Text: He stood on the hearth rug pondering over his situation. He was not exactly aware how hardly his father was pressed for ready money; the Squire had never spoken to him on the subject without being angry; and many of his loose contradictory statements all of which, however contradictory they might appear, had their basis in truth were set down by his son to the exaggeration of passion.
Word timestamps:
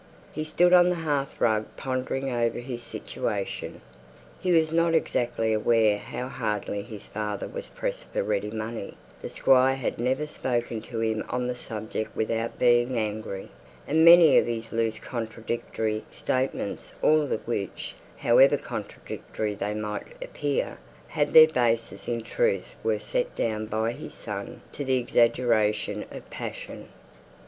He 0.33 0.43
stood 0.43 0.73
on 0.73 0.89
the 0.89 0.95
hearth 1.05 1.39
rug 1.39 1.67
pondering 1.77 2.31
over 2.31 2.57
his 2.57 2.81
situation. 2.81 3.81
He 4.39 4.51
was 4.51 4.73
not 4.73 4.95
exactly 4.95 5.53
aware 5.53 5.99
how 5.99 6.27
hardly 6.27 6.81
his 6.81 7.05
father 7.05 7.47
was 7.47 7.69
pressed 7.69 8.11
for 8.11 8.23
ready 8.23 8.49
money; 8.49 8.97
the 9.21 9.29
Squire 9.29 9.75
had 9.75 9.99
never 9.99 10.25
spoken 10.25 10.81
to 10.81 11.01
him 11.01 11.23
on 11.29 11.45
the 11.45 11.53
subject 11.53 12.15
without 12.15 12.57
being 12.57 12.97
angry; 12.97 13.49
and 13.87 14.03
many 14.03 14.39
of 14.39 14.47
his 14.47 14.71
loose 14.71 14.97
contradictory 14.97 16.03
statements 16.09 16.95
all 17.03 17.21
of 17.31 17.47
which, 17.47 17.93
however 18.17 18.57
contradictory 18.57 19.53
they 19.53 19.75
might 19.75 20.15
appear, 20.19 20.79
had 21.09 21.31
their 21.31 21.47
basis 21.47 22.07
in 22.07 22.23
truth 22.23 22.73
were 22.83 22.97
set 22.97 23.35
down 23.35 23.67
by 23.67 23.91
his 23.91 24.15
son 24.15 24.61
to 24.71 24.83
the 24.83 24.97
exaggeration 24.97 26.05
of 26.09 26.27
passion. 26.31 26.87